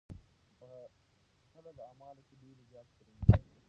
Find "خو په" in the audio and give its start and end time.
0.57-1.45